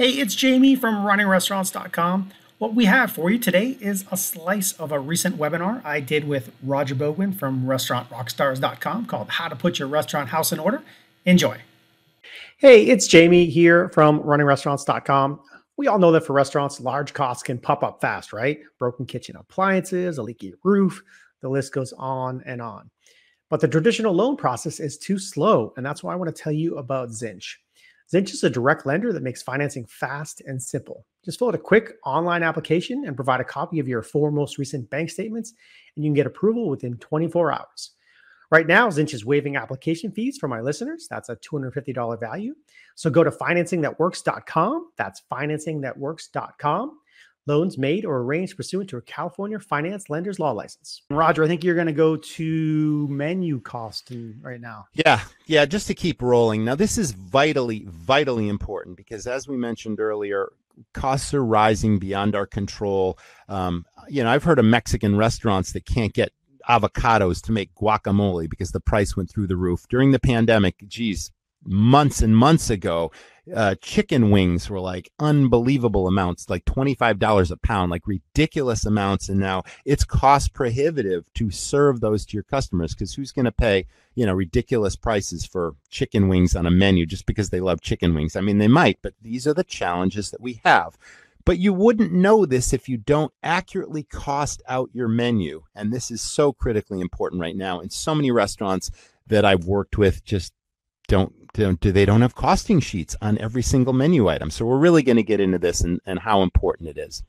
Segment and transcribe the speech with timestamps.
[0.00, 2.30] Hey, it's Jamie from runningrestaurants.com.
[2.56, 6.26] What we have for you today is a slice of a recent webinar I did
[6.26, 10.82] with Roger Bogman from restaurantrockstars.com called How to Put Your Restaurant House in Order.
[11.26, 11.58] Enjoy.
[12.56, 15.38] Hey, it's Jamie here from runningrestaurants.com.
[15.76, 18.58] We all know that for restaurants, large costs can pop up fast, right?
[18.78, 21.02] Broken kitchen appliances, a leaky roof,
[21.42, 22.90] the list goes on and on.
[23.50, 26.54] But the traditional loan process is too slow, and that's why I want to tell
[26.54, 27.56] you about Zinch.
[28.12, 31.06] Zinch is a direct lender that makes financing fast and simple.
[31.24, 34.58] Just fill out a quick online application and provide a copy of your four most
[34.58, 35.52] recent bank statements,
[35.94, 37.92] and you can get approval within 24 hours.
[38.50, 41.06] Right now, Zinch is waiving application fees for my listeners.
[41.08, 42.54] That's a $250 value.
[42.96, 44.90] So go to financingthatworks.com.
[44.96, 46.98] That's financingthatworks.com
[47.46, 51.02] loans made or arranged pursuant to a California finance lender's law license.
[51.10, 54.86] Roger, I think you're going to go to menu costing right now.
[54.92, 56.64] Yeah, yeah, just to keep rolling.
[56.64, 60.50] Now, this is vitally, vitally important because as we mentioned earlier,
[60.94, 63.18] costs are rising beyond our control.
[63.48, 66.32] Um, you know, I've heard of Mexican restaurants that can't get
[66.68, 70.76] avocados to make guacamole because the price went through the roof during the pandemic.
[70.86, 71.32] Geez,
[71.64, 73.10] months and months ago,
[73.54, 79.28] uh, chicken wings were like unbelievable amounts, like $25 a pound, like ridiculous amounts.
[79.28, 83.52] And now it's cost prohibitive to serve those to your customers because who's going to
[83.52, 87.80] pay, you know, ridiculous prices for chicken wings on a menu just because they love
[87.80, 88.36] chicken wings?
[88.36, 90.96] I mean, they might, but these are the challenges that we have.
[91.44, 95.62] But you wouldn't know this if you don't accurately cost out your menu.
[95.74, 97.80] And this is so critically important right now.
[97.80, 98.90] And so many restaurants
[99.26, 100.52] that I've worked with, just
[101.08, 104.50] don't don't do they don't have costing sheets on every single menu item.
[104.50, 107.22] So we're really going to get into this and, and how important it is.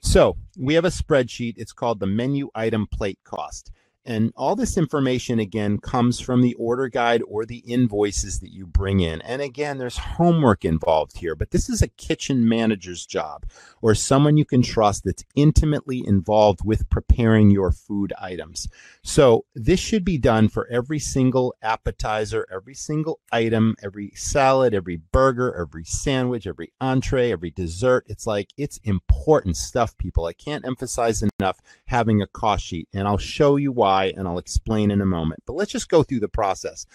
[0.00, 1.54] So we have a spreadsheet.
[1.56, 3.70] It's called the menu item plate cost.
[4.08, 8.66] And all this information, again, comes from the order guide or the invoices that you
[8.66, 9.20] bring in.
[9.20, 13.44] And again, there's homework involved here, but this is a kitchen manager's job
[13.82, 18.66] or someone you can trust that's intimately involved with preparing your food items.
[19.02, 24.96] So this should be done for every single appetizer, every single item, every salad, every
[24.96, 28.06] burger, every sandwich, every entree, every dessert.
[28.08, 30.24] It's like it's important stuff, people.
[30.24, 34.26] I can't emphasize enough having a cost sheet, and I'll show you why why, and
[34.26, 35.42] I'll explain in a moment.
[35.46, 36.86] But let's just go through the process.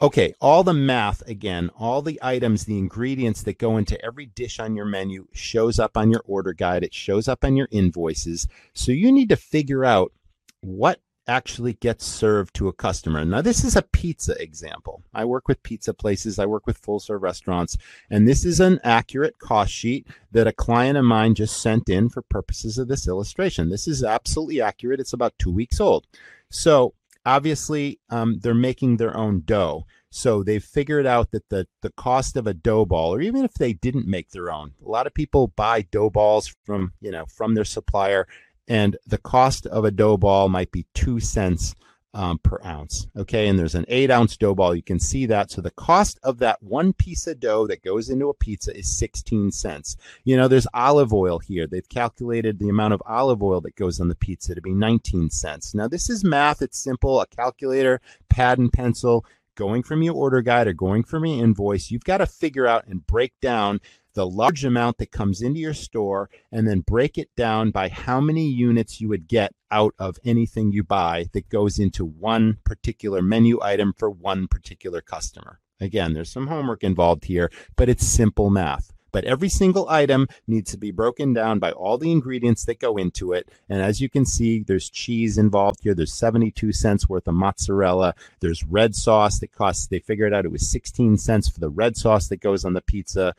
[0.00, 4.58] Okay, all the math again, all the items, the ingredients that go into every dish
[4.58, 6.82] on your menu shows up on your order guide.
[6.82, 8.48] It shows up on your invoices.
[8.74, 10.12] So you need to figure out
[10.60, 13.24] what actually gets served to a customer.
[13.24, 15.02] Now, this is a pizza example.
[15.14, 17.76] I work with pizza places, I work with full serve restaurants,
[18.10, 22.08] and this is an accurate cost sheet that a client of mine just sent in
[22.08, 23.70] for purposes of this illustration.
[23.70, 25.00] This is absolutely accurate.
[25.00, 26.06] It's about two weeks old.
[26.50, 26.94] So,
[27.24, 29.86] obviously, um, they're making their own dough.
[30.14, 33.54] So they've figured out that the, the cost of a dough ball, or even if
[33.54, 37.24] they didn't make their own, a lot of people buy dough balls from, you know,
[37.26, 38.28] from their supplier
[38.72, 41.74] and the cost of a dough ball might be two cents
[42.14, 43.06] um, per ounce.
[43.14, 44.74] Okay, and there's an eight ounce dough ball.
[44.74, 45.50] You can see that.
[45.50, 48.96] So the cost of that one piece of dough that goes into a pizza is
[48.96, 49.98] 16 cents.
[50.24, 51.66] You know, there's olive oil here.
[51.66, 55.28] They've calculated the amount of olive oil that goes on the pizza to be 19
[55.28, 55.74] cents.
[55.74, 56.62] Now, this is math.
[56.62, 57.20] It's simple.
[57.20, 58.00] A calculator,
[58.30, 59.26] pad and pencil.
[59.54, 62.86] Going from your order guide or going from your invoice, you've got to figure out
[62.86, 63.82] and break down
[64.14, 68.20] the large amount that comes into your store and then break it down by how
[68.20, 73.22] many units you would get out of anything you buy that goes into one particular
[73.22, 75.60] menu item for one particular customer.
[75.80, 78.92] Again, there's some homework involved here, but it's simple math.
[79.12, 82.96] But every single item needs to be broken down by all the ingredients that go
[82.96, 83.50] into it.
[83.68, 85.94] And as you can see, there's cheese involved here.
[85.94, 88.14] There's 72 cents worth of mozzarella.
[88.40, 91.96] There's red sauce that costs, they figured out it was 16 cents for the red
[91.96, 93.34] sauce that goes on the pizza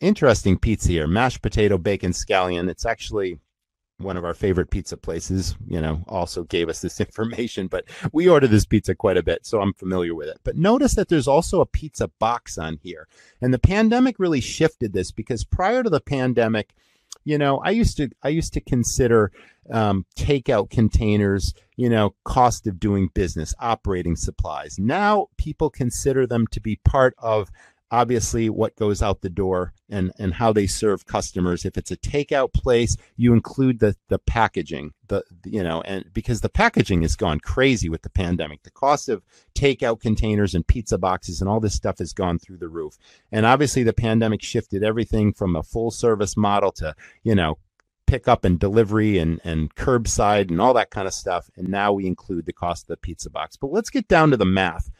[0.00, 1.06] interesting pizza here.
[1.06, 2.68] Mashed potato bacon scallion.
[2.68, 3.38] It's actually
[3.98, 8.28] one of our favorite pizza places you know also gave us this information but we
[8.28, 10.38] order this pizza quite a bit so i'm familiar with it.
[10.44, 13.08] But notice that there's also a pizza box on here.
[13.40, 16.74] And the pandemic really shifted this because prior to the pandemic
[17.24, 19.32] you know i used to i used to consider
[19.72, 24.78] um, takeout containers you know cost of doing business operating supplies.
[24.78, 27.50] Now people consider them to be part of
[27.90, 31.64] obviously what goes out the door and and how they serve customers.
[31.64, 36.40] If it's a takeout place you include the the packaging the you know and because
[36.40, 38.62] the packaging has gone crazy with the pandemic.
[38.62, 39.22] The cost of
[39.54, 42.98] takeout containers and pizza boxes and all this stuff has gone through the roof.
[43.32, 47.58] And obviously the pandemic shifted everything from a full service model to you know
[48.06, 51.50] pickup and delivery and and curbside and all that kind of stuff.
[51.56, 53.56] And now we include the cost of the pizza box.
[53.56, 54.90] But let's get down to the math.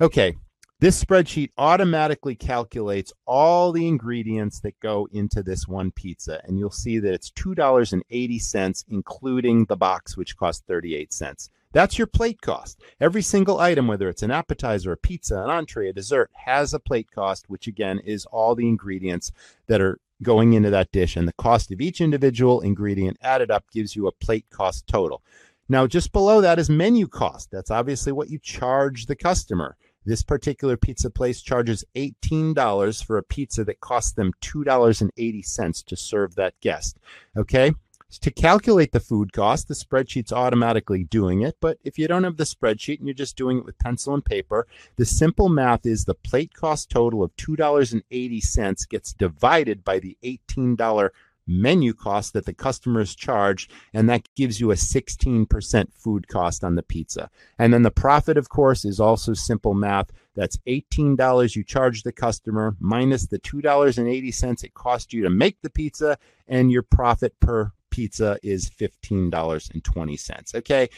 [0.00, 0.36] Okay
[0.84, 6.70] This spreadsheet automatically calculates all the ingredients that go into this one pizza, and you'll
[6.70, 11.48] see that it's $2.80, including the box, which costs 38 cents.
[11.72, 12.82] That's your plate cost.
[13.00, 16.78] Every single item, whether it's an appetizer, a pizza, an entree, a dessert, has a
[16.78, 19.32] plate cost, which again is all the ingredients
[19.68, 21.16] that are going into that dish.
[21.16, 25.22] And the cost of each individual ingredient added up gives you a plate cost total.
[25.66, 27.50] Now, just below that is menu cost.
[27.50, 29.78] That's obviously what you charge the customer.
[30.04, 36.34] This particular pizza place charges $18 for a pizza that costs them $2.80 to serve
[36.34, 36.98] that guest.
[37.36, 37.72] Okay.
[38.20, 41.56] To calculate the food cost, the spreadsheet's automatically doing it.
[41.60, 44.24] But if you don't have the spreadsheet and you're just doing it with pencil and
[44.24, 50.16] paper, the simple math is the plate cost total of $2.80 gets divided by the
[50.22, 51.10] $18
[51.46, 56.74] menu cost that the customers charge, and that gives you a 16% food cost on
[56.74, 57.30] the pizza.
[57.58, 60.10] And then the profit, of course, is also simple math.
[60.34, 65.70] That's $18 you charge the customer minus the $2.80 it cost you to make the
[65.70, 66.18] pizza,
[66.48, 70.54] and your profit per pizza is $15.20.
[70.56, 70.88] Okay,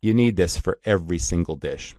[0.00, 1.94] you need this for every single dish.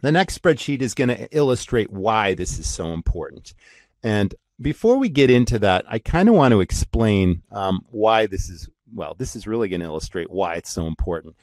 [0.00, 3.54] The next spreadsheet is going to illustrate why this is so important.
[4.02, 8.48] And before we get into that, I kind of want to explain um, why this
[8.48, 11.36] is, well, this is really going to illustrate why it's so important.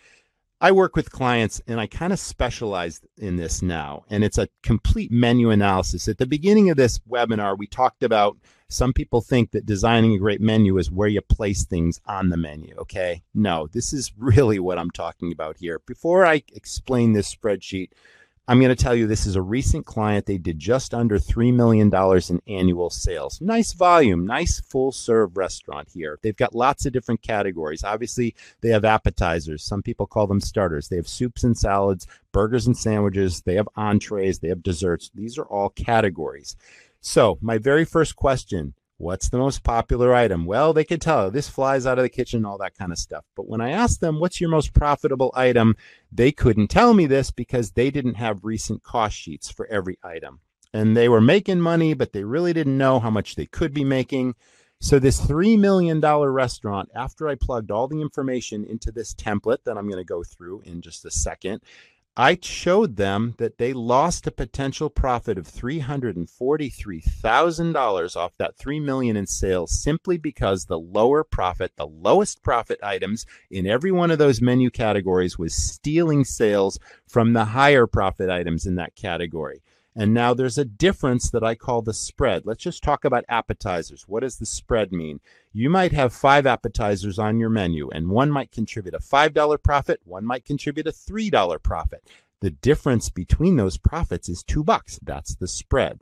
[0.61, 4.47] I work with clients and I kind of specialize in this now, and it's a
[4.63, 6.07] complete menu analysis.
[6.07, 8.37] At the beginning of this webinar, we talked about
[8.69, 12.37] some people think that designing a great menu is where you place things on the
[12.37, 12.73] menu.
[12.79, 13.21] Okay.
[13.33, 15.79] No, this is really what I'm talking about here.
[15.85, 17.89] Before I explain this spreadsheet,
[18.47, 20.27] I'm going to tell you this is a recent client.
[20.27, 21.91] They did just under $3 million
[22.29, 23.41] in annual sales.
[23.41, 26.19] Nice volume, nice full serve restaurant here.
[26.21, 27.83] They've got lots of different categories.
[27.83, 29.63] Obviously, they have appetizers.
[29.63, 30.89] Some people call them starters.
[30.89, 33.41] They have soups and salads, burgers and sandwiches.
[33.41, 34.37] They have entrees.
[34.37, 35.09] They have desserts.
[35.15, 36.55] These are all categories.
[37.01, 40.45] So, my very first question What's the most popular item?
[40.45, 43.25] Well, they could tell this flies out of the kitchen, all that kind of stuff.
[43.35, 45.75] But when I asked them, what's your most profitable item?
[46.11, 50.39] They couldn't tell me this because they didn't have recent cost sheets for every item.
[50.73, 53.83] And they were making money, but they really didn't know how much they could be
[53.83, 54.35] making.
[54.81, 59.77] So, this $3 million restaurant, after I plugged all the information into this template that
[59.77, 61.61] I'm going to go through in just a second,
[62.17, 69.17] I showed them that they lost a potential profit of $343,000 off that 3 million
[69.17, 74.17] in sales simply because the lower profit, the lowest profit items in every one of
[74.17, 79.61] those menu categories was stealing sales from the higher profit items in that category.
[79.95, 82.45] And now there's a difference that I call the spread.
[82.45, 84.03] Let's just talk about appetizers.
[84.07, 85.21] What does the spread mean?
[85.53, 90.01] You might have five appetizers on your menu, and one might contribute a $5 profit,
[90.03, 92.03] one might contribute a $3 profit.
[92.41, 94.99] The difference between those profits is two bucks.
[95.01, 96.01] That's the spread.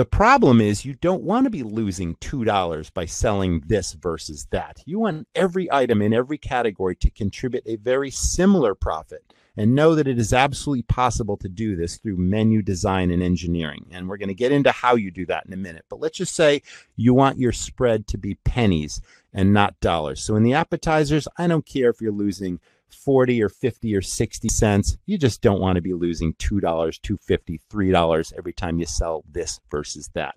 [0.00, 4.82] The problem is you don't want to be losing $2 by selling this versus that.
[4.86, 9.94] You want every item in every category to contribute a very similar profit and know
[9.94, 13.88] that it is absolutely possible to do this through menu design and engineering.
[13.90, 15.84] And we're going to get into how you do that in a minute.
[15.90, 16.62] But let's just say
[16.96, 19.02] you want your spread to be pennies
[19.34, 20.22] and not dollars.
[20.22, 22.58] So in the appetizers, I don't care if you're losing
[22.94, 24.96] 40 or 50 or 60 cents.
[25.06, 29.60] You just don't want to be losing $2, $2.50, $3 every time you sell this
[29.70, 30.34] versus that.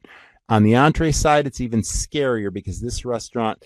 [0.49, 3.63] On the entree side, it's even scarier because this restaurant,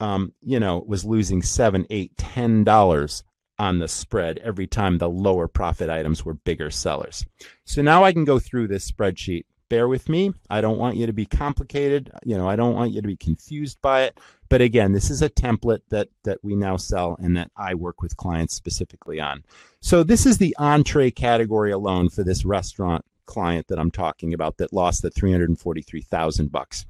[0.00, 3.24] um, you know, was losing seven, eight, ten dollars
[3.58, 7.24] on the spread every time the lower profit items were bigger sellers.
[7.64, 9.44] So now I can go through this spreadsheet.
[9.68, 10.32] Bear with me.
[10.48, 12.10] I don't want you to be complicated.
[12.24, 14.18] You know, I don't want you to be confused by it.
[14.48, 18.00] But again, this is a template that that we now sell and that I work
[18.00, 19.44] with clients specifically on.
[19.80, 24.56] So this is the entree category alone for this restaurant client that I'm talking about
[24.56, 26.86] that lost the 343,000 bucks.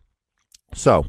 [0.75, 1.07] So,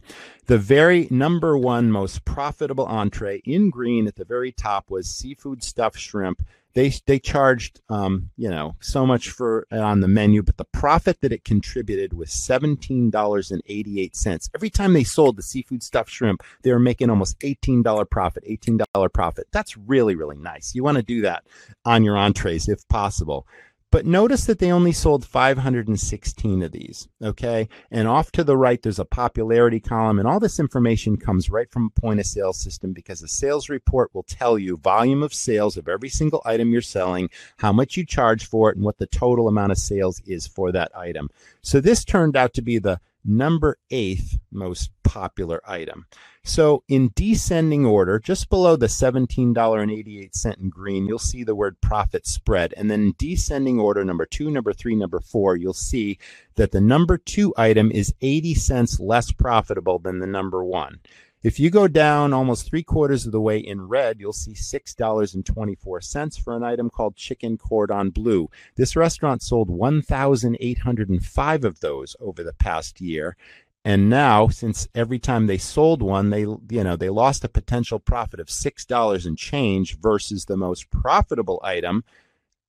[0.48, 5.64] the very number one most profitable entree in green at the very top was seafood
[5.64, 6.42] stuffed shrimp.
[6.74, 11.20] They they charged um, you know so much for on the menu, but the profit
[11.22, 14.50] that it contributed was seventeen dollars and eighty eight cents.
[14.54, 18.44] Every time they sold the seafood stuffed shrimp, they were making almost eighteen dollar profit.
[18.46, 19.48] Eighteen dollar profit.
[19.52, 20.76] That's really really nice.
[20.76, 21.46] You want to do that
[21.86, 23.48] on your entrees if possible.
[23.92, 27.68] But notice that they only sold 516 of these, okay?
[27.90, 31.70] And off to the right, there's a popularity column, and all this information comes right
[31.72, 35.34] from a point of sale system because a sales report will tell you volume of
[35.34, 39.00] sales of every single item you're selling, how much you charge for it, and what
[39.00, 41.30] the total amount of sales is for that item.
[41.64, 46.06] So this turned out to be the number eighth most popular item.
[46.44, 52.26] So, in descending order, just below the $17.88 in green, you'll see the word profit
[52.26, 52.74] spread.
[52.76, 56.18] And then in descending order, number two, number three, number four, you'll see
[56.56, 61.00] that the number two item is 80 cents less profitable than the number one.
[61.42, 66.44] If you go down almost three quarters of the way in red, you'll see $6.24
[66.44, 68.50] for an item called chicken cordon bleu.
[68.76, 73.38] This restaurant sold 1,805 of those over the past year.
[73.86, 77.98] And now, since every time they sold one, they you know they lost a potential
[77.98, 82.04] profit of six dollars and change versus the most profitable item,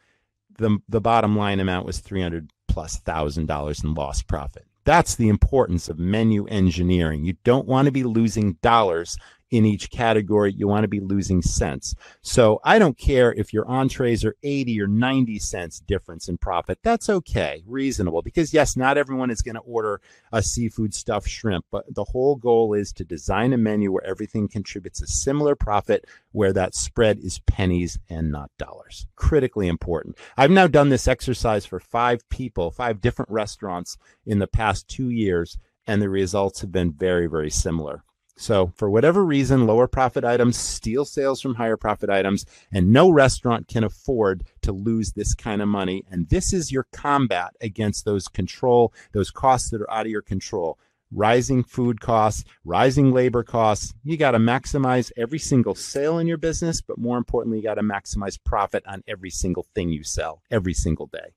[0.59, 4.67] the, the bottom line amount was 300 plus thousand dollars in lost profit.
[4.85, 7.25] That's the importance of menu engineering.
[7.25, 9.17] You don't want to be losing dollars
[9.51, 10.53] in each category.
[10.53, 11.95] You want to be losing cents.
[12.23, 16.79] So I don't care if your entrees are 80 or 90 cents difference in profit.
[16.83, 20.01] That's okay, reasonable, because yes, not everyone is going to order
[20.33, 24.49] a seafood stuffed shrimp, but the whole goal is to design a menu where everything
[24.49, 29.07] contributes a similar profit, where that spread is pennies and not dollars.
[29.17, 30.17] Critically important.
[30.37, 35.11] I've now done this exercise for five people, five different restaurants in the past two
[35.11, 38.05] years, and the results have been very, very similar.
[38.41, 43.11] So, for whatever reason, lower profit items steal sales from higher profit items, and no
[43.11, 46.05] restaurant can afford to lose this kind of money.
[46.11, 50.23] And this is your combat against those control, those costs that are out of your
[50.23, 50.79] control.
[51.13, 53.93] Rising food costs, rising labor costs.
[54.05, 57.75] You got to maximize every single sale in your business, but more importantly, you got
[57.75, 61.35] to maximize profit on every single thing you sell every single day.